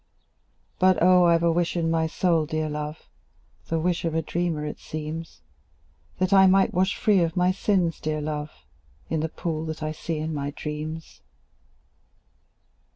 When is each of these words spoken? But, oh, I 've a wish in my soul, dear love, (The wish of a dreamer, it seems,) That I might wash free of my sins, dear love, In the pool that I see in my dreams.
But, 0.79 0.97
oh, 0.99 1.25
I 1.25 1.37
've 1.37 1.43
a 1.43 1.51
wish 1.51 1.77
in 1.77 1.91
my 1.91 2.07
soul, 2.07 2.47
dear 2.47 2.67
love, 2.71 3.07
(The 3.67 3.79
wish 3.79 4.03
of 4.03 4.15
a 4.15 4.23
dreamer, 4.23 4.65
it 4.65 4.79
seems,) 4.79 5.41
That 6.17 6.33
I 6.33 6.47
might 6.47 6.73
wash 6.73 6.97
free 6.97 7.21
of 7.21 7.37
my 7.37 7.51
sins, 7.51 7.99
dear 8.01 8.19
love, 8.19 8.65
In 9.11 9.19
the 9.19 9.29
pool 9.29 9.63
that 9.65 9.83
I 9.83 9.91
see 9.91 10.17
in 10.17 10.33
my 10.33 10.49
dreams. 10.55 11.21